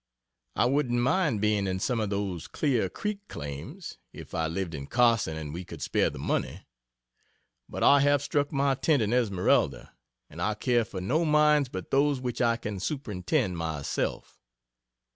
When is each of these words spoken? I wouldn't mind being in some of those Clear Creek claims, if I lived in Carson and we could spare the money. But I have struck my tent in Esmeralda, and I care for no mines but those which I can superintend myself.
I 0.55 0.65
wouldn't 0.65 0.99
mind 0.99 1.41
being 1.41 1.67
in 1.67 1.79
some 1.79 1.99
of 1.99 2.09
those 2.09 2.47
Clear 2.47 2.89
Creek 2.89 3.19
claims, 3.27 3.99
if 4.11 4.33
I 4.33 4.47
lived 4.47 4.73
in 4.73 4.87
Carson 4.87 5.37
and 5.37 5.53
we 5.53 5.63
could 5.63 5.79
spare 5.79 6.09
the 6.09 6.17
money. 6.17 6.65
But 7.69 7.83
I 7.83 7.99
have 7.99 8.23
struck 8.23 8.51
my 8.51 8.73
tent 8.73 9.03
in 9.03 9.13
Esmeralda, 9.13 9.93
and 10.27 10.41
I 10.41 10.55
care 10.55 10.85
for 10.85 11.01
no 11.01 11.23
mines 11.23 11.69
but 11.69 11.91
those 11.91 12.19
which 12.19 12.41
I 12.41 12.57
can 12.57 12.79
superintend 12.79 13.59
myself. 13.59 14.41